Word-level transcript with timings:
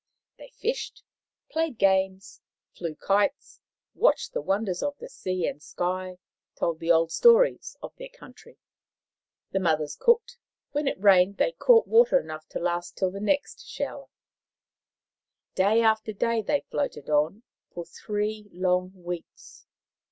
They 0.39 0.47
fished, 0.49 1.03
played 1.51 1.77
games, 1.77 2.41
flew 2.73 2.95
kites, 2.95 3.59
watched 3.93 4.33
the 4.33 4.41
wonders 4.41 4.81
of 4.81 4.97
the 4.97 5.07
sea 5.07 5.45
and 5.45 5.61
sky, 5.61 6.17
told 6.55 6.79
the 6.79 6.91
old 6.91 7.11
stories 7.11 7.77
of 7.83 7.95
their 7.97 8.09
country. 8.09 8.57
The 9.51 9.59
mothers 9.59 9.95
cooked; 9.95 10.39
when 10.71 10.87
it 10.87 10.99
rained 10.99 11.37
they 11.37 11.51
caught 11.51 11.85
water 11.87 12.19
enough 12.19 12.47
to 12.49 12.59
last 12.59 12.97
till 12.97 13.11
the 13.11 13.19
next 13.21 13.67
shower. 13.67 14.07
Day 15.53 15.83
after 15.83 16.13
day 16.13 16.41
they 16.41 16.61
floated 16.61 17.07
on, 17.07 17.43
for 17.69 17.85
three 17.85 18.49
long 18.51 18.93
weeks. 19.03 19.67